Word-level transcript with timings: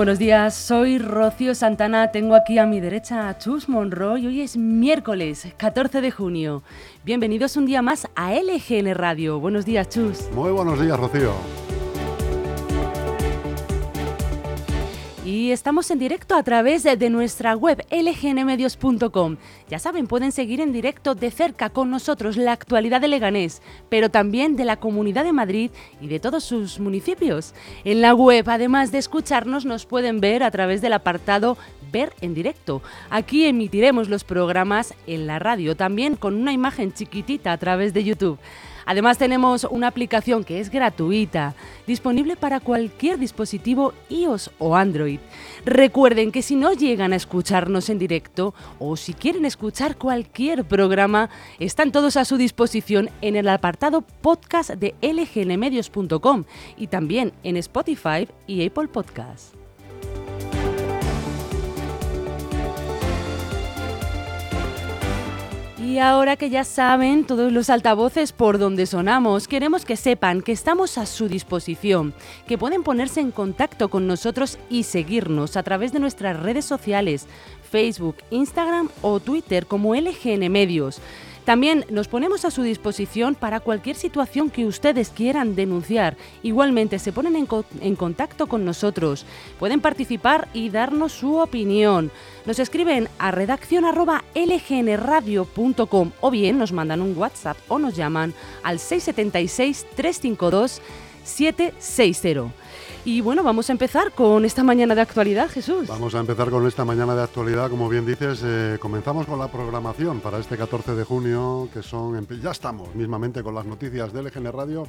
Buenos 0.00 0.18
días, 0.18 0.54
soy 0.54 0.96
Rocío 0.96 1.54
Santana, 1.54 2.10
tengo 2.10 2.34
aquí 2.34 2.56
a 2.56 2.64
mi 2.64 2.80
derecha 2.80 3.28
a 3.28 3.36
Chus 3.36 3.68
Monroy, 3.68 4.26
hoy 4.26 4.40
es 4.40 4.56
miércoles 4.56 5.46
14 5.58 6.00
de 6.00 6.10
junio. 6.10 6.62
Bienvenidos 7.04 7.58
un 7.58 7.66
día 7.66 7.82
más 7.82 8.08
a 8.14 8.32
LGN 8.32 8.94
Radio. 8.94 9.38
Buenos 9.40 9.66
días, 9.66 9.90
Chus. 9.90 10.30
Muy 10.34 10.52
buenos 10.52 10.80
días, 10.80 10.98
Rocío. 10.98 11.34
Y 15.30 15.52
estamos 15.52 15.88
en 15.92 16.00
directo 16.00 16.34
a 16.34 16.42
través 16.42 16.82
de 16.82 17.08
nuestra 17.08 17.54
web 17.54 17.86
lgnmedios.com. 17.88 19.36
Ya 19.68 19.78
saben, 19.78 20.08
pueden 20.08 20.32
seguir 20.32 20.60
en 20.60 20.72
directo 20.72 21.14
de 21.14 21.30
cerca 21.30 21.70
con 21.70 21.88
nosotros 21.88 22.36
la 22.36 22.50
actualidad 22.50 23.00
de 23.00 23.06
Leganés, 23.06 23.62
pero 23.88 24.10
también 24.10 24.56
de 24.56 24.64
la 24.64 24.80
Comunidad 24.80 25.22
de 25.22 25.32
Madrid 25.32 25.70
y 26.00 26.08
de 26.08 26.18
todos 26.18 26.42
sus 26.42 26.80
municipios. 26.80 27.54
En 27.84 28.00
la 28.00 28.12
web, 28.12 28.44
además 28.50 28.90
de 28.90 28.98
escucharnos, 28.98 29.64
nos 29.64 29.86
pueden 29.86 30.18
ver 30.18 30.42
a 30.42 30.50
través 30.50 30.80
del 30.80 30.94
apartado 30.94 31.56
Ver 31.90 32.12
en 32.20 32.34
directo. 32.34 32.82
Aquí 33.10 33.46
emitiremos 33.46 34.08
los 34.08 34.24
programas 34.24 34.94
en 35.06 35.26
la 35.26 35.38
radio, 35.38 35.76
también 35.76 36.16
con 36.16 36.34
una 36.34 36.52
imagen 36.52 36.92
chiquitita 36.92 37.52
a 37.52 37.58
través 37.58 37.94
de 37.94 38.04
YouTube. 38.04 38.38
Además 38.90 39.18
tenemos 39.18 39.64
una 39.70 39.86
aplicación 39.86 40.42
que 40.42 40.58
es 40.58 40.68
gratuita, 40.68 41.54
disponible 41.86 42.34
para 42.34 42.58
cualquier 42.58 43.18
dispositivo 43.18 43.92
iOS 44.08 44.50
o 44.58 44.74
Android. 44.74 45.20
Recuerden 45.64 46.32
que 46.32 46.42
si 46.42 46.56
no 46.56 46.72
llegan 46.72 47.12
a 47.12 47.16
escucharnos 47.16 47.88
en 47.88 48.00
directo 48.00 48.54
o 48.78 48.96
si 48.96 49.14
quieren 49.14 49.44
escuchar 49.44 49.96
cualquier 49.96 50.64
programa, 50.64 51.30
están 51.60 51.92
todos 51.92 52.16
a 52.16 52.24
su 52.24 52.36
disposición 52.36 53.10
en 53.20 53.36
el 53.36 53.48
apartado 53.48 54.00
podcast 54.02 54.70
de 54.70 54.94
lgnmedios.com 55.02 56.44
y 56.76 56.86
también 56.88 57.32
en 57.42 57.56
Spotify 57.58 58.26
y 58.46 58.66
Apple 58.66 58.88
Podcasts. 58.88 59.59
Y 65.90 65.98
ahora 65.98 66.36
que 66.36 66.50
ya 66.50 66.62
saben 66.62 67.24
todos 67.24 67.50
los 67.50 67.68
altavoces 67.68 68.30
por 68.30 68.58
donde 68.58 68.86
sonamos, 68.86 69.48
queremos 69.48 69.84
que 69.84 69.96
sepan 69.96 70.40
que 70.40 70.52
estamos 70.52 70.96
a 70.98 71.04
su 71.04 71.26
disposición, 71.26 72.14
que 72.46 72.56
pueden 72.56 72.84
ponerse 72.84 73.18
en 73.18 73.32
contacto 73.32 73.88
con 73.90 74.06
nosotros 74.06 74.56
y 74.68 74.84
seguirnos 74.84 75.56
a 75.56 75.64
través 75.64 75.92
de 75.92 75.98
nuestras 75.98 76.38
redes 76.38 76.64
sociales, 76.64 77.26
Facebook, 77.72 78.18
Instagram 78.30 78.88
o 79.02 79.18
Twitter 79.18 79.66
como 79.66 79.96
LGN 79.96 80.48
Medios. 80.48 81.00
También 81.50 81.84
nos 81.90 82.06
ponemos 82.06 82.44
a 82.44 82.52
su 82.52 82.62
disposición 82.62 83.34
para 83.34 83.58
cualquier 83.58 83.96
situación 83.96 84.50
que 84.50 84.66
ustedes 84.66 85.10
quieran 85.10 85.56
denunciar. 85.56 86.16
Igualmente 86.44 87.00
se 87.00 87.12
ponen 87.12 87.34
en, 87.34 87.96
contacto 87.96 88.46
con 88.46 88.64
nosotros. 88.64 89.26
Pueden 89.58 89.80
participar 89.80 90.46
y 90.54 90.70
darnos 90.70 91.10
su 91.10 91.38
opinión. 91.38 92.12
Nos 92.46 92.60
escriben 92.60 93.08
a 93.18 93.32
redacción 93.32 93.84
lgnradio.com 94.32 96.12
o 96.20 96.30
bien 96.30 96.56
nos 96.56 96.70
mandan 96.70 97.02
un 97.02 97.18
WhatsApp 97.18 97.56
o 97.66 97.80
nos 97.80 97.96
llaman 97.96 98.32
al 98.62 98.78
676 98.78 99.86
352 99.96 100.80
760. 101.24 102.52
Y 103.02 103.22
bueno, 103.22 103.42
vamos 103.42 103.70
a 103.70 103.72
empezar 103.72 104.12
con 104.12 104.44
esta 104.44 104.62
mañana 104.62 104.94
de 104.94 105.00
actualidad, 105.00 105.48
Jesús. 105.48 105.88
Vamos 105.88 106.14
a 106.14 106.20
empezar 106.20 106.50
con 106.50 106.66
esta 106.66 106.84
mañana 106.84 107.14
de 107.14 107.22
actualidad, 107.22 107.70
como 107.70 107.88
bien 107.88 108.04
dices, 108.04 108.42
eh, 108.44 108.76
comenzamos 108.78 109.24
con 109.24 109.38
la 109.38 109.48
programación 109.48 110.20
para 110.20 110.36
este 110.36 110.58
14 110.58 110.94
de 110.94 111.04
junio, 111.04 111.70
que 111.72 111.82
son, 111.82 112.26
ya 112.42 112.50
estamos 112.50 112.94
mismamente 112.94 113.42
con 113.42 113.54
las 113.54 113.64
noticias 113.64 114.12
de 114.12 114.22
LGN 114.22 114.52
Radio. 114.52 114.86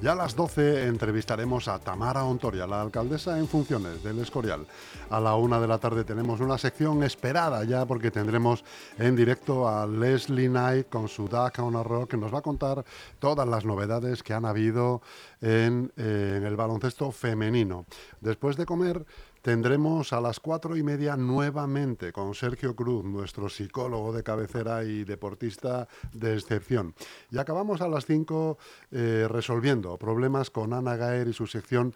Ya 0.00 0.10
a 0.10 0.14
las 0.16 0.34
12 0.34 0.88
entrevistaremos 0.88 1.68
a 1.68 1.78
Tamara 1.78 2.24
Ontoria, 2.24 2.66
la 2.66 2.82
alcaldesa 2.82 3.38
en 3.38 3.46
funciones 3.46 4.02
del 4.02 4.18
Escorial. 4.18 4.66
A 5.10 5.20
la 5.20 5.36
una 5.36 5.60
de 5.60 5.68
la 5.68 5.78
tarde 5.78 6.02
tenemos 6.02 6.40
una 6.40 6.58
sección 6.58 7.04
esperada 7.04 7.62
ya, 7.62 7.86
porque 7.86 8.10
tendremos 8.10 8.64
en 8.98 9.14
directo 9.14 9.68
a 9.68 9.86
Leslie 9.86 10.48
Knight 10.48 10.88
con 10.88 11.06
su 11.06 11.28
Duck 11.28 11.60
on 11.60 11.76
a 11.76 11.84
Rock, 11.84 12.10
que 12.10 12.16
nos 12.16 12.34
va 12.34 12.40
a 12.40 12.42
contar 12.42 12.84
todas 13.20 13.46
las 13.46 13.64
novedades 13.64 14.24
que 14.24 14.34
han 14.34 14.46
habido 14.46 15.00
en, 15.40 15.71
eh, 15.96 16.34
en 16.38 16.44
el 16.44 16.56
baloncesto 16.56 17.10
femenino 17.10 17.86
Después 18.20 18.56
de 18.56 18.66
comer 18.66 19.04
tendremos 19.42 20.12
a 20.12 20.20
las 20.20 20.38
cuatro 20.40 20.76
y 20.76 20.82
media 20.82 21.16
nuevamente 21.16 22.12
con 22.12 22.34
Sergio 22.34 22.76
Cruz, 22.76 23.04
nuestro 23.04 23.48
psicólogo 23.48 24.12
de 24.12 24.22
cabecera 24.22 24.84
y 24.84 25.04
deportista 25.04 25.88
de 26.12 26.34
excepción. 26.34 26.94
Y 27.30 27.38
acabamos 27.38 27.80
a 27.80 27.88
las 27.88 28.06
cinco 28.06 28.58
eh, 28.90 29.26
resolviendo 29.28 29.96
problemas 29.98 30.50
con 30.50 30.72
Ana 30.72 30.96
Gaer 30.96 31.28
y 31.28 31.32
su 31.32 31.46
sección 31.46 31.94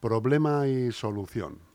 Problema 0.00 0.68
y 0.68 0.92
Solución. 0.92 1.73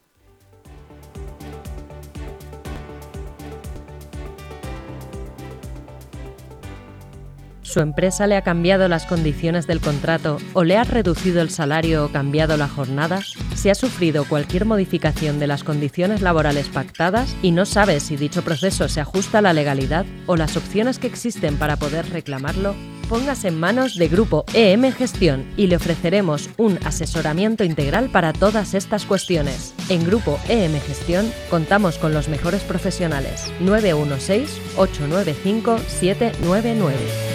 Su 7.70 7.80
empresa 7.82 8.26
le 8.26 8.36
ha 8.36 8.42
cambiado 8.42 8.88
las 8.88 9.06
condiciones 9.06 9.68
del 9.68 9.80
contrato 9.80 10.38
o 10.54 10.64
le 10.64 10.76
ha 10.76 10.84
reducido 10.84 11.42
el 11.42 11.52
salario 11.52 12.06
o 12.06 12.10
cambiado 12.10 12.58
la 12.58 12.68
jornada, 12.68 13.22
si 13.56 13.70
ha 13.70 13.76
sufrido 13.76 14.26
cualquier 14.26 14.66
modificación 14.66 15.40
de 15.40 15.48
las 15.48 15.64
condiciones 15.64 16.22
laborales 16.22 16.68
pactadas 16.68 17.36
y 17.44 17.52
no 17.52 17.66
sabe 17.66 18.00
si 18.00 18.18
dicho 18.18 18.42
proceso 18.42 18.90
se 18.90 19.02
ajusta 19.02 19.38
a 19.38 19.42
la 19.42 19.54
legalidad 19.54 20.06
o 20.26 20.36
las 20.36 20.58
opciones 20.58 20.98
que 20.98 21.08
existen 21.08 21.58
para 21.58 21.78
poder 21.78 22.10
reclamarlo, 22.10 22.76
póngase 23.08 23.50
en 23.50 23.60
manos 23.60 23.96
de 23.98 24.08
Grupo 24.08 24.46
EM 24.54 24.92
Gestión 24.92 25.46
y 25.56 25.68
le 25.68 25.76
ofreceremos 25.76 26.50
un 26.58 26.80
asesoramiento 26.86 27.64
integral 27.64 28.10
para 28.10 28.34
todas 28.34 28.74
estas 28.74 29.06
cuestiones. 29.06 29.76
En 29.90 30.04
Grupo 30.06 30.40
EM 30.50 30.80
Gestión 30.82 31.32
contamos 31.52 32.00
con 32.00 32.14
los 32.14 32.30
mejores 32.30 32.64
profesionales 32.64 33.52
916 33.60 34.60
895 34.76 35.78
799. 35.88 37.29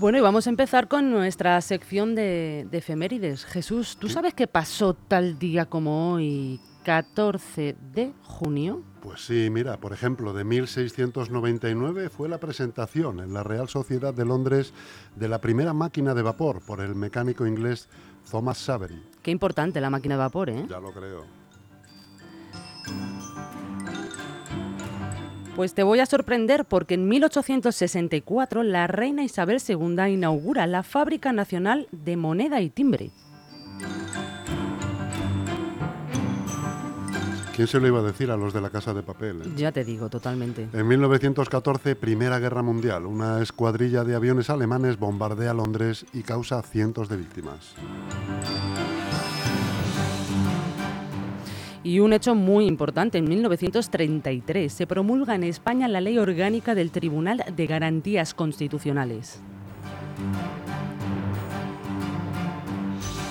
Bueno, 0.00 0.16
y 0.16 0.22
vamos 0.22 0.46
a 0.46 0.50
empezar 0.50 0.88
con 0.88 1.10
nuestra 1.10 1.60
sección 1.60 2.14
de, 2.14 2.66
efemérides. 2.72 3.44
Jesús, 3.44 3.98
¿tú 3.98 4.08
sabes 4.08 4.32
qué 4.32 4.46
pasó 4.46 4.94
tal 4.94 5.38
día 5.38 5.66
como 5.66 6.14
hoy, 6.14 6.58
14 6.84 7.76
de 7.92 8.14
junio? 8.22 8.82
Pues 9.02 9.26
sí, 9.26 9.50
mira, 9.50 9.76
por 9.76 9.92
ejemplo, 9.92 10.32
de 10.32 10.42
1699 10.42 12.08
fue 12.08 12.30
la 12.30 12.38
presentación 12.38 13.20
en 13.20 13.34
la 13.34 13.42
Real 13.42 13.68
Sociedad 13.68 14.14
de 14.14 14.24
Londres 14.24 14.72
de 15.16 15.28
la 15.28 15.42
primera 15.42 15.74
máquina 15.74 16.14
de 16.14 16.22
vapor 16.22 16.62
por 16.62 16.80
el 16.80 16.94
mecánico 16.94 17.46
inglés 17.46 17.90
Thomas 18.30 18.56
Savery. 18.56 19.02
Qué 19.22 19.30
importante 19.30 19.82
la 19.82 19.90
máquina 19.90 20.14
de 20.14 20.20
vapor, 20.20 20.48
¿eh? 20.48 20.64
Ya 20.66 20.80
lo 20.80 20.92
creo. 20.94 21.26
Pues 25.56 25.74
te 25.74 25.82
voy 25.82 26.00
a 26.00 26.06
sorprender 26.06 26.64
porque 26.64 26.94
en 26.94 27.08
1864 27.08 28.62
la 28.62 28.86
reina 28.86 29.24
Isabel 29.24 29.60
II 29.66 30.06
inaugura 30.08 30.66
la 30.66 30.82
Fábrica 30.82 31.32
Nacional 31.32 31.88
de 31.92 32.16
Moneda 32.16 32.60
y 32.60 32.70
Timbre. 32.70 33.10
¿Quién 37.60 37.68
se 37.68 37.78
lo 37.78 37.88
iba 37.88 37.98
a 37.98 38.02
decir 38.02 38.30
a 38.30 38.38
los 38.38 38.54
de 38.54 38.60
la 38.62 38.70
Casa 38.70 38.94
de 38.94 39.02
Papel? 39.02 39.42
Eh? 39.42 39.52
Ya 39.54 39.70
te 39.70 39.84
digo, 39.84 40.08
totalmente. 40.08 40.68
En 40.72 40.88
1914, 40.88 41.94
Primera 41.94 42.38
Guerra 42.38 42.62
Mundial, 42.62 43.04
una 43.04 43.42
escuadrilla 43.42 44.02
de 44.02 44.14
aviones 44.14 44.48
alemanes 44.48 44.98
bombardea 44.98 45.52
Londres 45.52 46.06
y 46.14 46.22
causa 46.22 46.62
cientos 46.62 47.10
de 47.10 47.18
víctimas. 47.18 47.74
Y 51.82 52.00
un 52.00 52.12
hecho 52.12 52.34
muy 52.34 52.66
importante, 52.66 53.18
en 53.18 53.28
1933 53.28 54.70
se 54.70 54.86
promulga 54.86 55.34
en 55.34 55.44
España 55.44 55.88
la 55.88 56.00
Ley 56.00 56.18
Orgánica 56.18 56.74
del 56.74 56.90
Tribunal 56.90 57.42
de 57.56 57.66
Garantías 57.66 58.34
Constitucionales. 58.34 59.40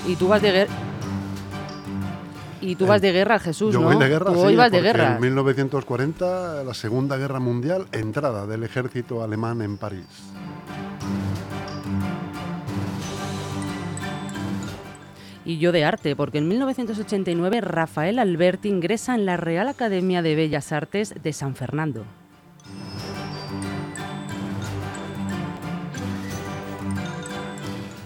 Y 0.08 0.16
tú 0.16 0.28
vas 0.28 0.42
de 0.42 0.52
guerra. 0.52 0.74
Y 2.62 2.76
tú 2.76 2.88
vas 2.88 3.02
de 3.02 3.12
guerra, 3.12 3.40
Jesús, 3.40 3.74
Yo 3.74 3.80
¿no? 3.80 3.88
voy 3.88 3.98
de 3.98 4.10
guerra, 4.10 4.34
tú 4.34 4.50
sí, 4.50 4.56
vas 4.56 4.72
de 4.72 4.82
guerra. 4.82 5.16
En 5.16 5.22
1940, 5.22 6.64
la 6.64 6.74
Segunda 6.74 7.16
Guerra 7.18 7.40
Mundial, 7.40 7.86
entrada 7.92 8.48
del 8.48 8.64
ejército 8.64 9.24
alemán 9.24 9.62
en 9.62 9.78
París. 9.78 10.06
Y 15.50 15.58
yo 15.58 15.72
de 15.72 15.84
arte, 15.84 16.16
porque 16.16 16.38
en 16.38 16.48
1989 16.48 17.62
Rafael 17.62 18.20
Alberti 18.20 18.70
ingresa 18.70 19.16
en 19.16 19.26
la 19.26 19.36
Real 19.36 19.68
Academia 19.68 20.22
de 20.22 20.36
Bellas 20.36 20.72
Artes 20.72 21.16
de 21.24 21.34
San 21.34 21.56
Fernando. 21.56 22.06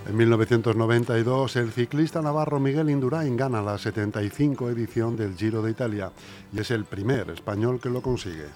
En 0.08 0.16
1992, 0.16 1.58
el 1.58 1.74
ciclista 1.74 2.22
navarro 2.22 2.62
Miguel 2.62 2.90
Indurain 2.90 3.36
gana 3.36 3.62
la 3.62 3.78
75 3.78 4.70
edición 4.70 5.18
del 5.18 5.36
Giro 5.36 5.62
de 5.62 5.72
Italia 5.72 6.14
y 6.54 6.62
es 6.62 6.72
el 6.72 6.86
primer 6.86 7.30
español 7.30 7.82
que 7.82 7.90
lo 7.90 8.02
consigue. 8.02 8.48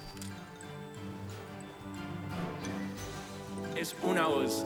Es 3.76 3.94
una 4.02 4.28
voz 4.28 4.66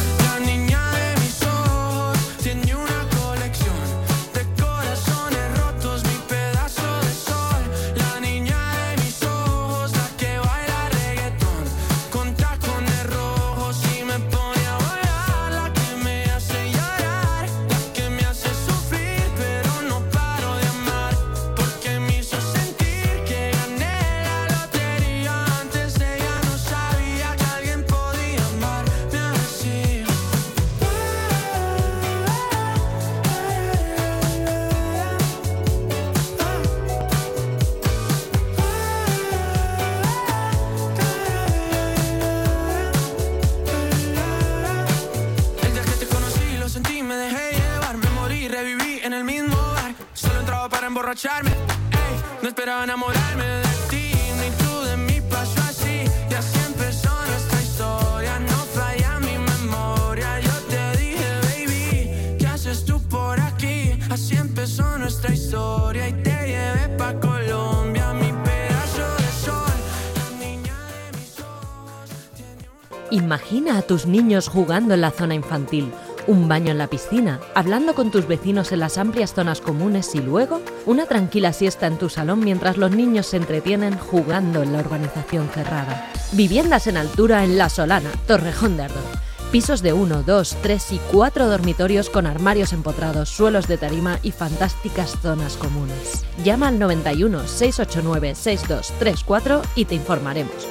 No 52.41 52.47
esperaba 52.47 52.85
enamorarme 52.85 53.43
de 53.43 53.67
ti, 53.89 54.13
ni 54.39 54.49
tú 54.63 54.81
de 54.85 54.95
mí 54.95 55.19
pasó 55.29 55.61
así. 55.63 56.05
Y 56.29 56.33
así 56.33 56.57
empezó 56.65 57.09
nuestra 57.27 57.61
historia, 57.61 58.39
no 58.39 58.57
falla 58.73 59.19
mi 59.19 59.37
memoria. 59.37 60.39
Yo 60.39 60.53
te 60.69 60.97
dije, 60.99 61.27
baby, 61.43 62.37
¿qué 62.39 62.47
haces 62.47 62.85
tú 62.85 63.01
por 63.09 63.37
aquí? 63.41 63.99
Así 64.09 64.37
empezó 64.37 64.97
nuestra 64.99 65.33
historia 65.33 66.07
y 66.07 66.13
te 66.13 66.47
llevé 66.47 66.95
pa' 66.97 67.19
Colombia, 67.19 68.13
mi 68.13 68.31
pedazo 68.31 69.05
de 69.17 69.31
sol, 69.43 69.77
la 70.15 70.45
niña 70.45 70.77
de 70.95 71.17
mis 71.17 71.39
ojos. 71.41 73.11
Imagina 73.11 73.79
a 73.79 73.81
tus 73.81 74.05
niños 74.05 74.47
jugando 74.47 74.93
en 74.93 75.01
la 75.01 75.11
zona 75.11 75.35
infantil 75.35 75.91
un 76.31 76.47
baño 76.47 76.71
en 76.71 76.77
la 76.77 76.87
piscina, 76.87 77.41
hablando 77.55 77.93
con 77.93 78.09
tus 78.09 78.25
vecinos 78.25 78.71
en 78.71 78.79
las 78.79 78.97
amplias 78.97 79.33
zonas 79.33 79.59
comunes 79.59 80.15
y 80.15 80.21
luego 80.21 80.61
una 80.85 81.05
tranquila 81.05 81.51
siesta 81.51 81.87
en 81.87 81.97
tu 81.97 82.09
salón 82.09 82.39
mientras 82.39 82.77
los 82.77 82.91
niños 82.91 83.27
se 83.27 83.37
entretienen 83.37 83.97
jugando 83.97 84.63
en 84.63 84.71
la 84.71 84.79
urbanización 84.79 85.49
cerrada. 85.49 86.09
Viviendas 86.31 86.87
en 86.87 86.95
altura 86.95 87.43
en 87.43 87.57
La 87.57 87.67
Solana, 87.67 88.11
Torrejón 88.27 88.77
de 88.77 88.83
Ardón. 88.83 89.03
Pisos 89.51 89.81
de 89.81 89.91
1, 89.91 90.23
2, 90.23 90.57
3 90.61 90.91
y 90.93 91.01
4 91.11 91.47
dormitorios 91.47 92.09
con 92.09 92.25
armarios 92.25 92.71
empotrados, 92.71 93.27
suelos 93.27 93.67
de 93.67 93.77
tarima 93.77 94.17
y 94.23 94.31
fantásticas 94.31 95.17
zonas 95.21 95.57
comunes. 95.57 96.23
Llama 96.45 96.69
al 96.69 96.79
91 96.79 97.45
689 97.45 98.35
6234 98.35 99.61
y 99.75 99.83
te 99.83 99.95
informaremos. 99.95 100.65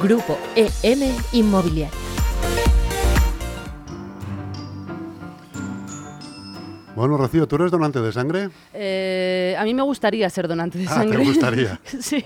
Grupo 0.00 0.38
EM 0.54 1.12
Inmobiliario. 1.32 2.05
Bueno, 6.96 7.18
Rocío, 7.18 7.46
¿tú 7.46 7.56
eres 7.56 7.70
donante 7.70 8.00
de 8.00 8.10
sangre? 8.10 8.48
Eh, 8.72 9.54
a 9.58 9.64
mí 9.64 9.74
me 9.74 9.82
gustaría 9.82 10.30
ser 10.30 10.48
donante 10.48 10.78
de 10.78 10.86
ah, 10.86 10.94
sangre. 10.94 11.18
¿te 11.18 11.24
gustaría? 11.24 11.78
sí. 12.00 12.24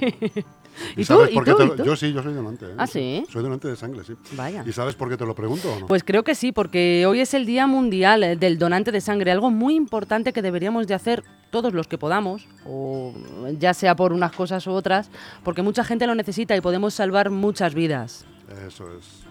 ¿Y, 0.96 1.04
sabes 1.04 1.30
por 1.30 1.44
qué 1.44 1.54
te 1.54 1.66
lo... 1.66 1.84
Yo 1.84 1.96
sí, 1.96 2.12
yo 2.12 2.22
soy 2.22 2.32
donante. 2.32 2.66
¿eh? 2.66 2.74
¿Ah, 2.78 2.86
sí? 2.86 3.26
Soy 3.32 3.42
donante 3.42 3.66
de 3.66 3.74
sangre, 3.74 4.04
sí. 4.04 4.14
Vaya. 4.36 4.62
¿Y 4.64 4.70
sabes 4.70 4.94
por 4.94 5.08
qué 5.08 5.16
te 5.16 5.26
lo 5.26 5.34
pregunto 5.34 5.74
o 5.74 5.80
no? 5.80 5.86
Pues 5.88 6.04
creo 6.04 6.22
que 6.22 6.36
sí, 6.36 6.52
porque 6.52 7.04
hoy 7.04 7.18
es 7.18 7.34
el 7.34 7.46
Día 7.46 7.66
Mundial 7.66 8.38
del 8.38 8.58
Donante 8.58 8.92
de 8.92 9.00
Sangre, 9.00 9.32
algo 9.32 9.50
muy 9.50 9.74
importante 9.74 10.32
que 10.32 10.40
deberíamos 10.40 10.86
de 10.86 10.94
hacer 10.94 11.24
todos 11.50 11.74
los 11.74 11.88
que 11.88 11.98
podamos, 11.98 12.46
o 12.64 13.12
ya 13.58 13.74
sea 13.74 13.96
por 13.96 14.12
unas 14.12 14.30
cosas 14.30 14.64
u 14.68 14.70
otras, 14.70 15.10
porque 15.42 15.62
mucha 15.62 15.82
gente 15.82 16.06
lo 16.06 16.14
necesita 16.14 16.56
y 16.56 16.60
podemos 16.60 16.94
salvar 16.94 17.30
muchas 17.30 17.74
vidas. 17.74 18.24
Eso 18.64 18.84
es. 18.96 19.26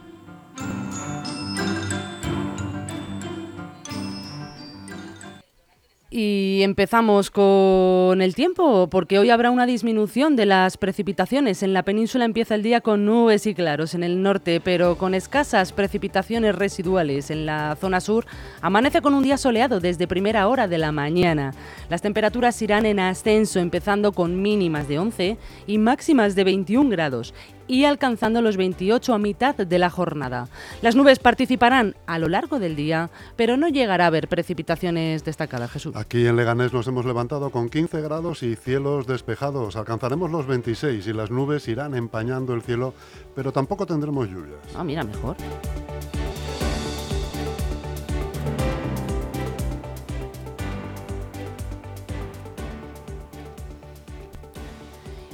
Y 6.11 6.61
empezamos 6.63 7.29
con 7.29 8.23
el 8.23 8.33
tiempo, 8.33 8.87
porque 8.89 9.19
hoy 9.19 9.29
habrá 9.29 9.51
una 9.51 9.67
disminución 9.67 10.35
de 10.35 10.47
las 10.47 10.75
precipitaciones. 10.75 11.61
En 11.61 11.71
la 11.71 11.83
península 11.83 12.25
empieza 12.25 12.55
el 12.55 12.63
día 12.63 12.81
con 12.81 13.05
nubes 13.05 13.45
y 13.45 13.53
claros 13.53 13.93
en 13.93 14.01
el 14.01 14.23
norte, 14.23 14.59
pero 14.59 14.97
con 14.97 15.13
escasas 15.13 15.71
precipitaciones 15.71 16.55
residuales. 16.55 17.29
En 17.29 17.45
la 17.45 17.77
zona 17.79 18.01
sur 18.01 18.25
amanece 18.59 19.03
con 19.03 19.13
un 19.13 19.21
día 19.21 19.37
soleado 19.37 19.79
desde 19.79 20.07
primera 20.07 20.47
hora 20.47 20.67
de 20.67 20.79
la 20.79 20.91
mañana. 20.91 21.53
Las 21.89 22.01
temperaturas 22.01 22.59
irán 22.63 22.87
en 22.87 22.99
ascenso, 22.99 23.59
empezando 23.59 24.11
con 24.11 24.41
mínimas 24.41 24.87
de 24.87 24.97
11 24.97 25.37
y 25.67 25.77
máximas 25.77 26.33
de 26.33 26.43
21 26.43 26.89
grados 26.89 27.35
y 27.69 27.85
alcanzando 27.85 28.41
los 28.41 28.57
28 28.57 29.13
a 29.13 29.19
mitad 29.19 29.55
de 29.55 29.79
la 29.79 29.89
jornada. 29.89 30.49
Las 30.81 30.95
nubes 30.95 31.19
participarán 31.19 31.95
a 32.07 32.19
lo 32.19 32.27
largo 32.27 32.59
del 32.59 32.75
día, 32.75 33.11
pero 33.37 33.55
no 33.55 33.69
llegará 33.69 34.05
a 34.05 34.07
haber 34.07 34.27
precipitaciones 34.27 35.23
destacadas, 35.23 35.71
Jesús. 35.71 35.95
Aquí 35.95 36.25
en 36.25 36.35
Leganés 36.35 36.73
nos 36.73 36.87
hemos 36.87 37.05
levantado 37.05 37.51
con 37.51 37.69
15 37.69 38.01
grados 38.01 38.43
y 38.43 38.55
cielos 38.55 39.05
despejados. 39.05 39.75
Alcanzaremos 39.75 40.31
los 40.31 40.47
26 40.47 41.05
y 41.07 41.13
las 41.13 41.29
nubes 41.29 41.67
irán 41.67 41.93
empañando 41.93 42.53
el 42.55 42.63
cielo, 42.63 42.93
pero 43.35 43.53
tampoco 43.53 43.85
tendremos 43.85 44.27
lluvias. 44.27 44.59
Ah, 44.75 44.83
mira, 44.83 45.03
mejor. 45.03 45.37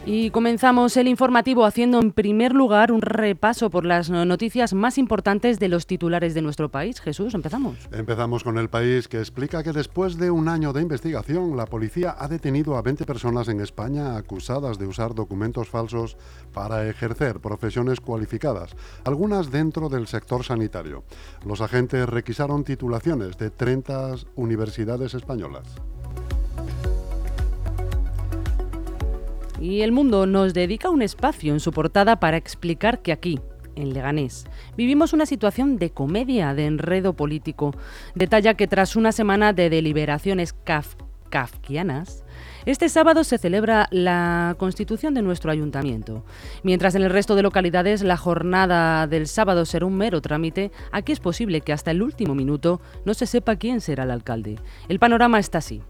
Y 0.08 0.30
comenzamos 0.30 0.98
el 0.98 1.08
informativo 1.08 1.66
haciendo 1.66 2.00
en 2.00 2.12
primer 2.12 2.54
lugar 2.54 2.92
un 2.92 3.02
repaso 3.02 3.72
por 3.72 3.86
las 3.86 4.12
noticias 4.12 4.76
más 4.76 5.00
importantes 5.00 5.58
de 5.58 5.68
los 5.68 5.88
titulares 5.88 6.36
de 6.36 6.44
nuestro 6.44 6.70
país. 6.70 7.02
Jesús, 7.02 7.34
empezamos. 7.34 7.76
Empezamos 7.92 8.44
con 8.44 8.60
el 8.60 8.70
país 8.70 9.08
que 9.08 9.18
explica 9.18 9.64
que 9.64 9.72
después 9.72 10.18
de 10.18 10.30
un 10.30 10.48
año 10.48 10.74
de 10.74 10.84
investigación, 10.84 11.58
la 11.58 11.66
policía 11.66 12.16
ha 12.20 12.28
detenido 12.28 12.78
a 12.78 12.84
20 12.84 13.04
personas 13.06 13.48
en 13.48 13.62
España 13.62 14.16
acusadas 14.16 14.78
de 14.78 14.86
usar 14.86 15.16
documentos 15.16 15.70
falsos 15.70 16.18
para 16.54 16.88
ejercer 16.88 17.40
profesiones 17.40 18.00
cualificadas, 18.00 18.76
algunas 19.06 19.50
dentro 19.50 19.90
del 19.90 20.06
sector 20.06 20.44
sanitario. 20.44 21.04
Los 21.44 21.62
agentes 21.62 22.08
requisaron 22.08 22.64
titulaciones 22.64 23.40
de 23.40 23.50
30 23.50 24.18
universidades 24.36 25.16
españolas. 25.16 25.66
Y 29.60 29.82
El 29.82 29.92
Mundo 29.92 30.26
nos 30.26 30.54
dedica 30.54 30.90
un 30.90 31.02
espacio 31.02 31.54
en 31.54 31.60
su 31.60 31.72
portada 31.72 32.20
para 32.20 32.38
explicar 32.38 33.02
que 33.02 33.12
aquí, 33.12 33.40
en 33.76 33.94
Leganés. 33.94 34.46
Vivimos 34.76 35.14
una 35.14 35.26
situación 35.26 35.78
de 35.78 35.92
comedia, 35.92 36.54
de 36.54 36.66
enredo 36.66 37.14
político. 37.14 37.74
Detalla 38.16 38.56
que 38.56 38.68
tras 38.68 38.96
una 38.96 39.12
semana 39.12 39.54
de 39.54 39.70
deliberaciones 39.70 40.54
kafkianas, 41.30 42.26
este 42.66 42.90
sábado 42.90 43.24
se 43.24 43.38
celebra 43.38 43.88
la 43.92 44.56
constitución 44.58 45.14
de 45.14 45.22
nuestro 45.22 45.52
ayuntamiento. 45.52 46.26
Mientras 46.64 46.96
en 46.96 47.04
el 47.04 47.12
resto 47.12 47.36
de 47.36 47.44
localidades 47.44 48.02
la 48.02 48.18
jornada 48.18 49.08
del 49.08 49.28
sábado 49.28 49.66
será 49.66 49.86
un 49.86 49.96
mero 49.96 50.22
trámite, 50.22 50.72
aquí 50.92 51.12
es 51.12 51.20
posible 51.20 51.62
que 51.62 51.74
hasta 51.74 51.92
el 51.92 52.02
último 52.02 52.36
minuto 52.36 52.82
no 53.06 53.14
se 53.14 53.26
sepa 53.26 53.56
quién 53.56 53.82
será 53.82 54.04
el 54.04 54.12
alcalde. 54.12 54.60
El 54.90 55.00
panorama 55.00 55.40
está 55.40 55.60
así. 55.60 55.82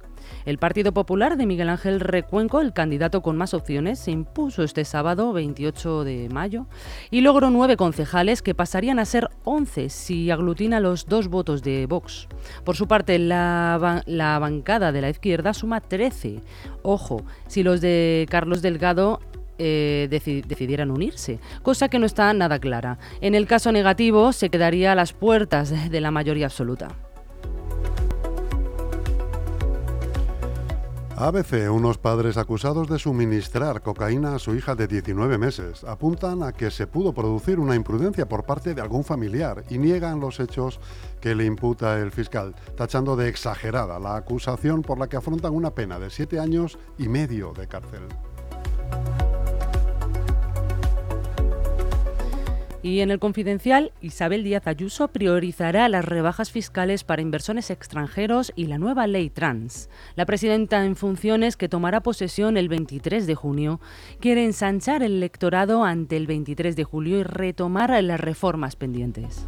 El 0.46 0.58
Partido 0.58 0.94
Popular 0.94 1.38
de 1.38 1.46
Miguel 1.46 1.70
Ángel 1.70 2.00
Recuenco, 2.00 2.62
el 2.62 2.74
candidato 2.74 3.22
con 3.22 3.38
más 3.38 3.53
opciones, 3.53 4.00
se 4.00 4.12
impuso 4.12 4.63
este 4.63 4.86
sábado 4.86 5.34
28 5.34 6.03
de 6.03 6.29
mayo 6.29 6.67
y 7.12 7.22
logró 7.22 7.50
nueve 7.50 7.77
concejales 7.77 8.41
que 8.41 8.55
pasarían 8.55 9.00
a 9.00 9.05
ser 9.05 9.29
11 9.44 9.89
si 9.89 10.32
aglutina 10.32 10.79
los 10.79 11.08
dos 11.08 11.27
votos 11.27 11.63
de 11.63 11.86
Vox. 11.86 12.27
Por 12.63 12.75
su 12.75 12.88
parte, 12.88 13.20
la, 13.20 13.77
bancada 14.39 14.91
de 14.91 15.01
la 15.01 15.10
izquierda 15.10 15.53
suma 15.53 15.82
13. 15.82 16.41
Ojo, 16.84 17.24
si 17.48 17.63
los 17.63 17.82
de 17.82 18.27
Carlos 18.29 18.62
Delgado 18.62 19.20
eh, 19.58 20.08
decidieran 20.10 20.91
unirse, 20.91 21.39
cosa 21.62 21.89
que 21.89 22.00
no 22.00 22.05
está 22.05 22.34
nada 22.34 22.60
clara. 22.60 22.98
En 23.22 23.36
el 23.36 23.48
caso 23.48 23.72
negativo, 23.72 24.34
se 24.34 24.50
quedaría 24.50 24.91
a 24.91 24.96
las 24.96 25.13
puertas 25.13 25.89
de 25.89 26.01
la 26.01 26.12
mayoría 26.12 26.48
absoluta. 26.48 26.89
ABC, 31.18 31.72
unos 31.72 31.98
padres 31.98 32.36
acusados 32.36 32.90
de 32.90 33.00
suministrar 33.00 33.82
cocaína 33.82 34.36
a 34.36 34.40
su 34.40 34.54
hija 34.54 34.76
de 34.76 34.86
19 34.86 35.38
meses, 35.38 35.86
apuntan 35.86 36.44
a 36.44 36.52
que 36.52 36.70
se 36.70 36.88
pudo 36.88 37.14
producir 37.14 37.58
una 37.58 37.74
imprudencia 37.74 38.28
por 38.28 38.44
parte 38.44 38.74
de 38.74 38.82
algún 38.82 39.06
familiar 39.06 39.64
y 39.70 39.78
niegan 39.78 40.20
los 40.20 40.42
hechos 40.42 40.82
que 41.22 41.34
le 41.34 41.46
imputa 41.46 42.02
el 42.02 42.12
fiscal, 42.12 42.54
tachando 42.76 43.16
de 43.16 43.30
exagerada 43.30 43.98
la 43.98 44.18
acusación 44.18 44.82
por 44.82 45.00
la 45.00 45.08
que 45.08 45.16
afrontan 45.16 45.54
una 45.54 45.74
pena 45.74 46.00
de 46.00 46.10
siete 46.10 46.38
años 46.38 46.78
y 46.98 47.08
medio 47.08 47.54
de 47.54 47.66
cárcel. 47.66 48.02
Y 52.86 53.01
en 53.01 53.10
el 53.10 53.18
confidencial, 53.18 53.94
Isabel 54.00 54.44
Díaz 54.44 54.68
Ayuso 54.68 55.08
priorizará 55.08 55.89
las 55.89 56.06
rebajas 56.06 56.51
fiscales 56.51 57.04
para 57.04 57.24
inversores 57.24 57.72
extranjeros 57.72 58.54
y 58.56 58.68
la 58.68 58.77
nueva 58.77 59.08
ley 59.08 59.32
trans. 59.32 59.89
La 60.15 60.27
presidenta 60.27 60.86
en 60.86 60.96
funciones, 60.96 61.58
que 61.58 61.68
tomará 61.68 62.01
posesión 62.01 62.58
el 62.58 62.70
23 62.70 63.25
de 63.25 63.34
junio, 63.34 63.82
quiere 64.20 64.46
ensanchar 64.46 65.01
el 65.01 65.13
electorado 65.13 65.84
ante 65.84 66.15
el 66.15 66.27
23 66.27 66.75
de 66.75 66.84
julio 66.84 67.18
y 67.18 67.24
retomar 67.24 68.04
las 68.04 68.20
reformas 68.20 68.75
pendientes. 68.75 69.48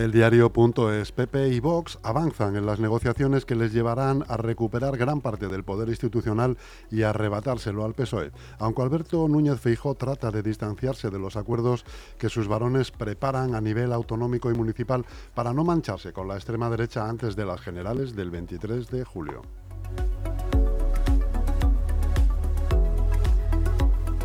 El 0.00 0.12
diario.es, 0.12 1.12
PP 1.12 1.48
y 1.48 1.60
Vox 1.60 1.98
avanzan 2.02 2.56
en 2.56 2.64
las 2.64 2.80
negociaciones 2.80 3.44
que 3.44 3.54
les 3.54 3.70
llevarán 3.70 4.24
a 4.28 4.38
recuperar 4.38 4.96
gran 4.96 5.20
parte 5.20 5.46
del 5.46 5.62
poder 5.62 5.90
institucional 5.90 6.56
y 6.90 7.02
arrebatárselo 7.02 7.84
al 7.84 7.92
PSOE, 7.92 8.32
aunque 8.58 8.80
Alberto 8.80 9.28
Núñez 9.28 9.60
Feijó 9.60 9.94
trata 9.94 10.30
de 10.30 10.42
distanciarse 10.42 11.10
de 11.10 11.18
los 11.18 11.36
acuerdos 11.36 11.84
que 12.16 12.30
sus 12.30 12.48
varones 12.48 12.90
preparan 12.90 13.54
a 13.54 13.60
nivel 13.60 13.92
autonómico 13.92 14.50
y 14.50 14.54
municipal 14.54 15.04
para 15.34 15.52
no 15.52 15.64
mancharse 15.64 16.14
con 16.14 16.28
la 16.28 16.36
extrema 16.36 16.70
derecha 16.70 17.06
antes 17.06 17.36
de 17.36 17.44
las 17.44 17.60
generales 17.60 18.16
del 18.16 18.30
23 18.30 18.88
de 18.88 19.04
julio. 19.04 19.59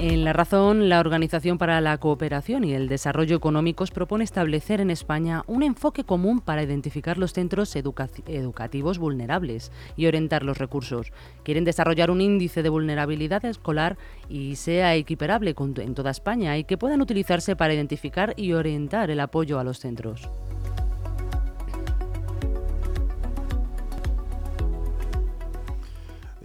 En 0.07 0.24
La 0.24 0.33
Razón, 0.33 0.88
la 0.88 1.00
Organización 1.00 1.57
para 1.57 1.81
la 1.81 1.97
Cooperación 1.97 2.63
y 2.63 2.75
el 2.75 2.88
Desarrollo 2.88 3.35
Económicos 3.38 3.89
propone 3.89 4.24
establecer 4.24 4.79
en 4.79 4.91
España 4.91 5.41
un 5.47 5.63
enfoque 5.63 6.03
común 6.03 6.41
para 6.41 6.62
identificar 6.62 7.17
los 7.17 7.33
centros 7.33 7.75
educativos 7.75 9.00
vulnerables 9.00 9.71
y 9.97 10.05
orientar 10.05 10.43
los 10.43 10.59
recursos. 10.59 11.12
Quieren 11.41 11.65
desarrollar 11.65 12.12
un 12.12 12.21
índice 12.21 12.62
de 12.62 12.69
vulnerabilidad 12.69 13.45
escolar 13.45 13.97
y 14.29 14.57
sea 14.57 14.93
equiparable 14.93 15.55
en 15.57 15.95
toda 15.95 16.12
España 16.12 16.55
y 16.59 16.65
que 16.65 16.77
puedan 16.77 17.01
utilizarse 17.01 17.55
para 17.55 17.74
identificar 17.74 18.35
y 18.38 18.53
orientar 18.53 19.09
el 19.09 19.19
apoyo 19.19 19.57
a 19.57 19.63
los 19.63 19.79
centros. 19.79 20.29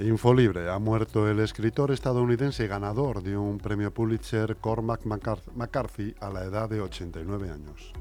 Infolibre, 0.00 0.70
ha 0.70 0.78
muerto 0.78 1.28
el 1.28 1.40
escritor 1.40 1.90
estadounidense 1.90 2.66
ganador 2.66 3.22
de 3.22 3.36
un 3.36 3.58
premio 3.58 3.92
Pulitzer 3.92 4.56
Cormac 4.56 5.02
McCarthy 5.04 6.14
a 6.20 6.30
la 6.30 6.44
edad 6.44 6.70
de 6.70 6.80
89 6.80 7.50
años. 7.50 7.92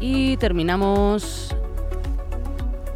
Y 0.00 0.36
terminamos 0.38 1.54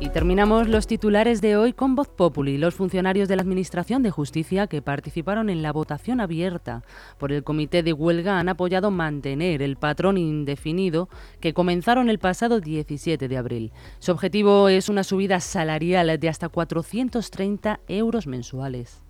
y 0.00 0.08
terminamos 0.10 0.68
los 0.68 0.86
titulares 0.86 1.40
de 1.40 1.56
hoy 1.56 1.72
con 1.72 1.94
Voz 1.94 2.08
Populi, 2.08 2.58
los 2.58 2.74
funcionarios 2.74 3.28
de 3.28 3.36
la 3.36 3.42
Administración 3.42 4.02
de 4.02 4.10
Justicia 4.10 4.66
que 4.66 4.82
participaron 4.82 5.50
en 5.50 5.62
la 5.62 5.72
votación 5.72 6.20
abierta 6.20 6.82
por 7.18 7.32
el 7.32 7.44
Comité 7.44 7.82
de 7.82 7.92
Huelga 7.92 8.38
han 8.38 8.48
apoyado 8.48 8.90
mantener 8.90 9.62
el 9.62 9.76
patrón 9.76 10.18
indefinido 10.18 11.08
que 11.40 11.54
comenzaron 11.54 12.10
el 12.10 12.18
pasado 12.18 12.60
17 12.60 13.28
de 13.28 13.36
abril. 13.36 13.72
Su 13.98 14.12
objetivo 14.12 14.68
es 14.68 14.88
una 14.88 15.04
subida 15.04 15.40
salarial 15.40 16.18
de 16.18 16.28
hasta 16.28 16.48
430 16.48 17.80
euros 17.88 18.26
mensuales. 18.26 19.02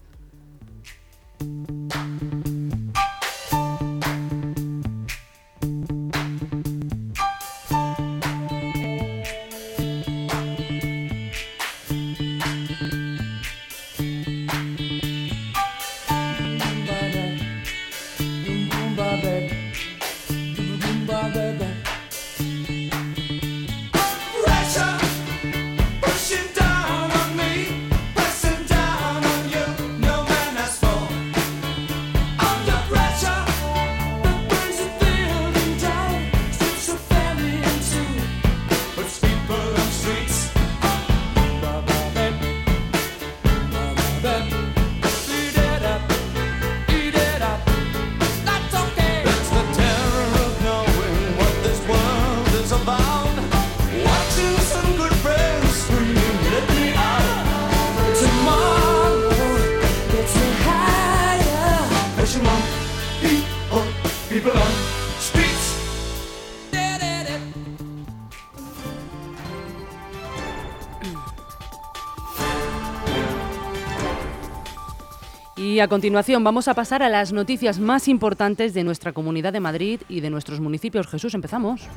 Y 75.65 75.81
a 75.81 75.89
continuación 75.89 76.45
vamos 76.45 76.69
a 76.69 76.75
pasar 76.75 77.03
a 77.03 77.09
las 77.09 77.33
noticias 77.33 77.81
más 77.81 78.07
importantes 78.07 78.75
de 78.75 78.85
nuestra 78.85 79.15
Comunidad 79.15 79.51
de 79.51 79.61
Madrid 79.61 80.03
y 80.11 80.21
de 80.21 80.29
nuestros 80.29 80.61
municipios. 80.61 81.07
Jesús, 81.07 81.33
empezamos. 81.33 81.89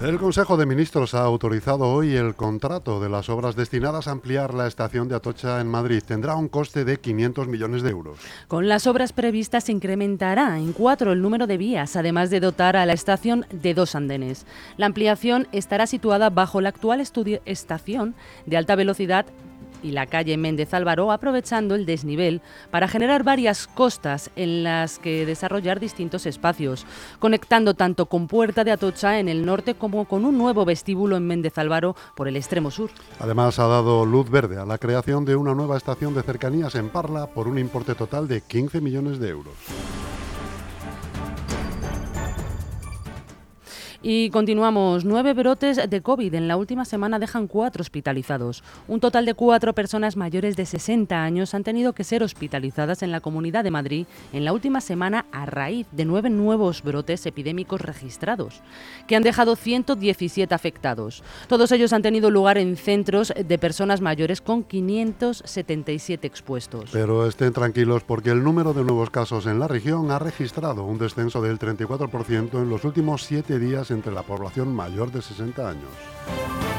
El 0.00 0.18
Consejo 0.18 0.56
de 0.56 0.64
Ministros 0.64 1.14
ha 1.14 1.24
autorizado 1.24 1.92
hoy 1.92 2.14
el 2.14 2.36
contrato 2.36 3.00
de 3.00 3.08
las 3.08 3.28
obras 3.28 3.56
destinadas 3.56 4.06
a 4.06 4.12
ampliar 4.12 4.54
la 4.54 4.68
estación 4.68 5.08
de 5.08 5.16
Atocha 5.16 5.60
en 5.60 5.66
Madrid. 5.66 6.04
Tendrá 6.06 6.36
un 6.36 6.48
coste 6.48 6.84
de 6.84 7.00
500 7.00 7.48
millones 7.48 7.82
de 7.82 7.90
euros. 7.90 8.18
Con 8.46 8.68
las 8.68 8.86
obras 8.86 9.12
previstas 9.12 9.64
se 9.64 9.72
incrementará 9.72 10.58
en 10.58 10.72
cuatro 10.72 11.12
el 11.12 11.20
número 11.20 11.48
de 11.48 11.56
vías, 11.56 11.96
además 11.96 12.30
de 12.30 12.38
dotar 12.38 12.76
a 12.76 12.86
la 12.86 12.92
estación 12.92 13.44
de 13.50 13.74
dos 13.74 13.96
andenes. 13.96 14.46
La 14.76 14.86
ampliación 14.86 15.48
estará 15.50 15.88
situada 15.88 16.30
bajo 16.30 16.60
la 16.60 16.68
actual 16.68 17.00
estación 17.00 18.14
de 18.46 18.56
alta 18.56 18.76
velocidad 18.76 19.26
y 19.84 19.92
la 19.92 20.06
calle 20.06 20.36
Méndez 20.36 20.74
Álvaro, 20.74 21.12
aprovechando 21.12 21.76
el 21.76 21.86
desnivel 21.86 22.40
para 22.70 22.88
generar 22.88 23.22
varias 23.22 23.68
costas 23.68 24.30
en 24.34 24.64
las 24.64 24.98
que 24.98 25.26
desarrollar 25.26 25.78
distintos 25.78 26.26
espacios, 26.26 26.86
conectando 27.18 27.74
tanto 27.74 28.06
con 28.06 28.26
Puerta 28.26 28.64
de 28.64 28.72
Atocha 28.72 29.20
en 29.20 29.28
el 29.28 29.46
norte 29.46 29.74
como 29.74 30.06
con 30.06 30.24
un 30.24 30.38
nuevo 30.38 30.64
vestíbulo 30.64 31.16
en 31.16 31.26
Méndez 31.26 31.58
Álvaro 31.58 31.94
por 32.16 32.26
el 32.26 32.36
extremo 32.36 32.70
sur. 32.70 32.90
Además, 33.20 33.58
ha 33.58 33.66
dado 33.66 34.06
luz 34.06 34.30
verde 34.30 34.58
a 34.58 34.64
la 34.64 34.78
creación 34.78 35.24
de 35.24 35.36
una 35.36 35.54
nueva 35.54 35.76
estación 35.76 36.14
de 36.14 36.22
cercanías 36.22 36.74
en 36.74 36.88
Parla 36.88 37.26
por 37.26 37.46
un 37.46 37.58
importe 37.58 37.94
total 37.94 38.26
de 38.26 38.40
15 38.40 38.80
millones 38.80 39.18
de 39.18 39.28
euros. 39.28 39.54
Y 44.06 44.28
continuamos. 44.28 45.06
Nueve 45.06 45.32
brotes 45.32 45.80
de 45.88 46.02
COVID 46.02 46.34
en 46.34 46.46
la 46.46 46.58
última 46.58 46.84
semana 46.84 47.18
dejan 47.18 47.46
cuatro 47.46 47.80
hospitalizados. 47.80 48.62
Un 48.86 49.00
total 49.00 49.24
de 49.24 49.32
cuatro 49.32 49.72
personas 49.72 50.18
mayores 50.18 50.56
de 50.56 50.66
60 50.66 51.24
años 51.24 51.54
han 51.54 51.64
tenido 51.64 51.94
que 51.94 52.04
ser 52.04 52.22
hospitalizadas 52.22 53.02
en 53.02 53.10
la 53.10 53.20
Comunidad 53.20 53.64
de 53.64 53.70
Madrid 53.70 54.06
en 54.34 54.44
la 54.44 54.52
última 54.52 54.82
semana 54.82 55.24
a 55.32 55.46
raíz 55.46 55.86
de 55.90 56.04
nueve 56.04 56.28
nuevos 56.28 56.82
brotes 56.82 57.24
epidémicos 57.24 57.80
registrados, 57.80 58.60
que 59.08 59.16
han 59.16 59.22
dejado 59.22 59.56
117 59.56 60.54
afectados. 60.54 61.22
Todos 61.48 61.72
ellos 61.72 61.94
han 61.94 62.02
tenido 62.02 62.30
lugar 62.30 62.58
en 62.58 62.76
centros 62.76 63.32
de 63.34 63.58
personas 63.58 64.02
mayores 64.02 64.42
con 64.42 64.64
577 64.64 66.26
expuestos. 66.26 66.90
Pero 66.92 67.26
estén 67.26 67.54
tranquilos 67.54 68.04
porque 68.04 68.28
el 68.28 68.44
número 68.44 68.74
de 68.74 68.84
nuevos 68.84 69.08
casos 69.08 69.46
en 69.46 69.58
la 69.58 69.66
región 69.66 70.10
ha 70.10 70.18
registrado 70.18 70.84
un 70.84 70.98
descenso 70.98 71.40
del 71.40 71.58
34% 71.58 72.60
en 72.60 72.68
los 72.68 72.84
últimos 72.84 73.22
siete 73.22 73.58
días 73.58 73.93
entre 73.94 74.12
la 74.12 74.22
población 74.22 74.74
mayor 74.74 75.10
de 75.10 75.22
60 75.22 75.68
años. 75.68 76.73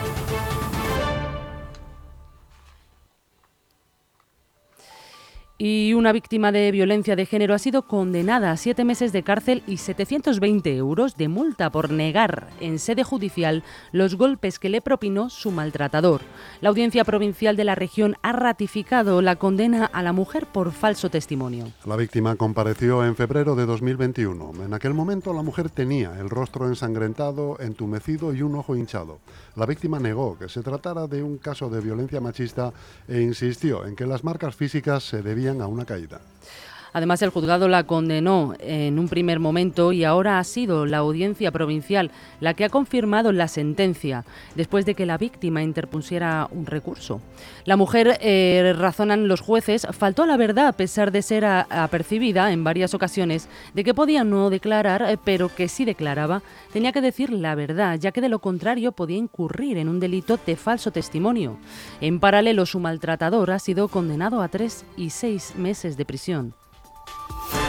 Y 5.58 5.94
una 5.94 6.12
víctima 6.12 6.52
de 6.52 6.70
violencia 6.72 7.16
de 7.16 7.26
género 7.26 7.54
ha 7.54 7.60
sido 7.60 7.84
condenada 7.84 8.52
a 8.52 8.58
siete 8.58 8.84
meses 8.84 9.14
de 9.14 9.24
cárcel 9.24 9.64
y 9.66 9.78
720 9.78 10.76
euros 10.76 11.16
de 11.16 11.30
multa 11.30 11.72
por 11.72 11.92
negar 11.92 12.50
en 12.60 12.78
sede 12.78 13.06
judicial 13.06 13.64
los 13.94 14.16
golpes 14.16 14.60
que 14.60 14.68
le 14.68 14.82
propinó 14.82 15.30
su 15.30 15.52
maltratador. 15.52 16.20
La 16.60 16.68
Audiencia 16.68 17.06
Provincial 17.06 17.56
de 17.56 17.64
la 17.64 17.74
región 17.74 18.18
ha 18.22 18.34
ratificado 18.34 19.22
la 19.22 19.38
condena 19.38 19.86
a 19.86 20.04
la 20.04 20.12
mujer 20.12 20.46
por 20.46 20.74
falso 20.74 21.10
testimonio. 21.10 21.72
La 21.86 21.96
víctima 21.96 22.36
compareció 22.36 23.06
en 23.06 23.16
febrero 23.16 23.56
de 23.56 23.66
2021. 23.66 24.66
En 24.66 24.74
aquel 24.74 24.94
momento 24.94 25.32
la 25.32 25.42
mujer 25.42 25.70
tenía 25.70 26.20
el 26.20 26.30
rostro 26.30 26.68
ensangrentado, 26.68 27.62
entumecido 27.62 28.34
y 28.34 28.42
un 28.42 28.56
ojo 28.56 28.76
hinchado. 28.76 29.20
La 29.56 29.66
víctima 29.66 30.00
negó 30.00 30.38
que 30.38 30.50
se 30.50 30.62
tratara 30.64 31.08
de 31.08 31.24
un 31.24 31.38
caso 31.38 31.70
de 31.70 31.80
violencia 31.80 32.20
machista 32.20 32.74
e 33.08 33.22
insistió 33.22 33.86
en 33.86 33.96
que 33.96 34.06
las 34.06 34.26
marcas 34.26 34.54
físicas 34.54 35.02
se 35.02 35.22
debían 35.22 35.45
a 35.50 35.68
una 35.68 35.86
caída. 35.86 36.20
Además, 36.96 37.22
el 37.22 37.30
juzgado 37.30 37.68
la 37.68 37.84
condenó 37.84 38.54
en 38.58 39.00
un 39.00 39.10
primer 39.10 39.42
momento 39.42 39.92
y 39.92 40.06
ahora 40.06 40.40
ha 40.40 40.44
sido 40.46 40.86
la 40.86 41.00
audiencia 41.00 41.52
provincial 41.52 42.10
la 42.40 42.54
que 42.54 42.64
ha 42.64 42.70
confirmado 42.70 43.34
la 43.34 43.50
sentencia 43.50 44.24
después 44.56 44.86
de 44.86 44.96
que 44.96 45.06
la 45.06 45.18
víctima 45.18 45.62
interpusiera 45.62 46.48
un 46.52 46.66
recurso. 46.66 47.20
La 47.66 47.76
mujer, 47.76 48.18
eh, 48.22 48.74
razonan 48.78 49.28
los 49.28 49.42
jueces, 49.42 49.86
faltó 49.92 50.24
a 50.24 50.26
la 50.26 50.38
verdad 50.38 50.68
a 50.68 50.72
pesar 50.72 51.12
de 51.12 51.22
ser 51.22 51.44
apercibida 51.44 52.54
en 52.54 52.64
varias 52.64 52.94
ocasiones 52.94 53.50
de 53.74 53.84
que 53.84 53.94
podía 53.94 54.24
no 54.24 54.50
declarar, 54.50 55.02
eh, 55.02 55.18
pero 55.22 55.54
que 55.54 55.68
si 55.68 55.84
declaraba 55.84 56.44
tenía 56.72 56.94
que 56.94 57.02
decir 57.02 57.30
la 57.30 57.56
verdad, 57.56 58.00
ya 58.00 58.14
que 58.14 58.22
de 58.22 58.30
lo 58.30 58.40
contrario 58.40 58.94
podía 58.94 59.18
incurrir 59.18 59.78
en 59.80 59.90
un 59.90 60.00
delito 60.00 60.40
de 60.46 60.56
falso 60.56 60.92
testimonio. 60.92 61.58
En 62.00 62.22
paralelo, 62.22 62.66
su 62.66 62.80
maltratador 62.80 63.52
ha 63.52 63.60
sido 63.60 63.90
condenado 63.90 64.42
a 64.42 64.48
tres 64.48 64.86
y 64.96 65.10
seis 65.10 65.56
meses 65.58 65.98
de 65.98 66.06
prisión. 66.06 66.54
Yeah. 67.30 67.65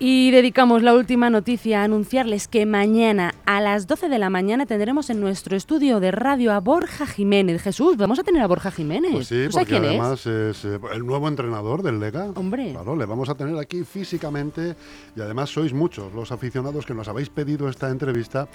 Y 0.00 0.30
dedicamos 0.30 0.84
la 0.84 0.94
última 0.94 1.28
noticia 1.28 1.80
a 1.80 1.84
anunciarles 1.84 2.46
que 2.46 2.66
mañana 2.66 3.34
a 3.46 3.60
las 3.60 3.88
12 3.88 4.08
de 4.08 4.20
la 4.20 4.30
mañana 4.30 4.64
tendremos 4.64 5.10
en 5.10 5.20
nuestro 5.20 5.56
estudio 5.56 5.98
de 5.98 6.12
radio 6.12 6.52
a 6.52 6.60
Borja 6.60 7.04
Jiménez. 7.04 7.60
Jesús, 7.60 7.96
vamos 7.96 8.20
a 8.20 8.22
tener 8.22 8.40
a 8.40 8.46
Borja 8.46 8.70
Jiménez. 8.70 9.10
Pues 9.10 9.26
sí, 9.26 9.46
¿Tú 9.46 9.52
sabes 9.52 9.66
porque 9.66 9.80
quién 9.80 9.84
es? 9.86 9.90
además 10.00 10.26
es, 10.26 10.64
eh, 10.64 10.78
el 10.94 11.04
nuevo 11.04 11.26
entrenador 11.26 11.82
del 11.82 11.98
Lega. 11.98 12.30
Hombre. 12.36 12.70
Claro, 12.70 12.94
le 12.94 13.06
vamos 13.06 13.28
a 13.28 13.34
tener 13.34 13.58
aquí 13.58 13.82
físicamente 13.82 14.76
y 15.16 15.20
además 15.20 15.50
sois 15.50 15.72
muchos 15.72 16.12
los 16.14 16.30
aficionados 16.30 16.86
que 16.86 16.94
nos 16.94 17.08
habéis 17.08 17.28
pedido 17.28 17.68
esta 17.68 17.90
entrevista 17.90 18.46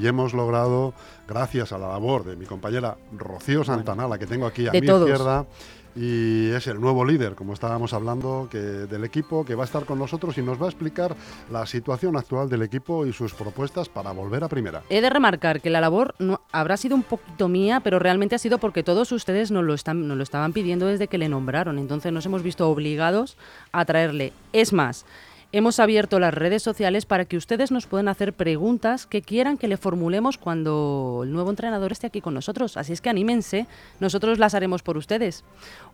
y 0.00 0.06
hemos 0.06 0.34
logrado, 0.34 0.94
gracias 1.26 1.72
a 1.72 1.78
la 1.78 1.88
labor 1.88 2.22
de 2.24 2.36
mi 2.36 2.46
compañera 2.46 2.96
Rocío 3.18 3.64
Santana, 3.64 4.06
la 4.06 4.18
que 4.18 4.28
tengo 4.28 4.46
aquí 4.46 4.68
a 4.68 4.70
de 4.70 4.80
mi 4.80 4.86
todos. 4.86 5.08
izquierda, 5.10 5.46
y 5.94 6.50
es 6.50 6.66
el 6.66 6.80
nuevo 6.80 7.04
líder, 7.04 7.34
como 7.34 7.52
estábamos 7.52 7.92
hablando, 7.92 8.48
del 8.52 9.04
equipo 9.04 9.44
que 9.44 9.54
va 9.54 9.64
a 9.64 9.66
estar 9.66 9.84
con 9.84 9.98
nosotros 9.98 10.36
y 10.38 10.42
nos 10.42 10.60
va 10.60 10.66
a 10.66 10.68
explicar 10.68 11.14
la 11.50 11.66
situación 11.66 12.16
actual 12.16 12.48
del 12.48 12.62
equipo 12.62 13.06
y 13.06 13.12
sus 13.12 13.34
propuestas 13.34 13.88
para 13.88 14.12
volver 14.12 14.44
a 14.44 14.48
primera. 14.48 14.82
He 14.88 15.00
de 15.00 15.10
remarcar 15.10 15.60
que 15.60 15.70
la 15.70 15.80
labor 15.80 16.14
no, 16.18 16.40
habrá 16.52 16.76
sido 16.76 16.94
un 16.94 17.02
poquito 17.02 17.48
mía, 17.48 17.80
pero 17.80 17.98
realmente 17.98 18.34
ha 18.34 18.38
sido 18.38 18.58
porque 18.58 18.82
todos 18.82 19.12
ustedes 19.12 19.50
nos 19.50 19.64
lo, 19.64 19.74
están, 19.74 20.08
nos 20.08 20.16
lo 20.16 20.22
estaban 20.22 20.52
pidiendo 20.52 20.86
desde 20.86 21.08
que 21.08 21.18
le 21.18 21.28
nombraron. 21.28 21.78
Entonces 21.78 22.12
nos 22.12 22.26
hemos 22.26 22.42
visto 22.42 22.68
obligados 22.68 23.36
a 23.72 23.84
traerle. 23.84 24.32
Es 24.52 24.72
más, 24.72 25.04
hemos 25.52 25.78
abierto 25.78 26.18
las 26.18 26.34
redes 26.34 26.62
sociales 26.62 27.06
para 27.06 27.26
que 27.26 27.36
ustedes 27.36 27.70
nos 27.70 27.86
puedan 27.86 28.08
hacer 28.08 28.32
preguntas 28.32 29.06
que 29.06 29.22
quieran 29.22 29.58
que 29.58 29.68
le 29.68 29.76
formulemos 29.76 30.38
cuando 30.38 31.20
el 31.24 31.32
nuevo 31.32 31.50
entrenador 31.50 31.92
esté 31.92 32.08
aquí 32.08 32.20
con 32.20 32.34
nosotros. 32.34 32.76
Así 32.76 32.92
es 32.92 33.00
que 33.00 33.10
anímense, 33.10 33.66
nosotros 34.00 34.38
las 34.38 34.54
haremos 34.54 34.82
por 34.82 34.96
ustedes. 34.96 35.44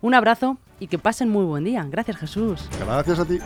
Un 0.01 0.13
abrazo 0.13 0.57
y 0.79 0.87
que 0.87 0.97
pasen 0.97 1.29
muy 1.29 1.45
buen 1.45 1.65
día. 1.65 1.85
Gracias 1.89 2.17
Jesús. 2.17 2.69
Gracias 2.79 3.19
a 3.19 3.25
ti. 3.25 3.39